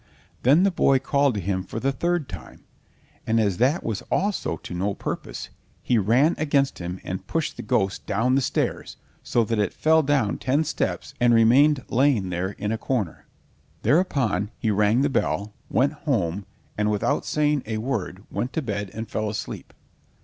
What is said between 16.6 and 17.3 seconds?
and without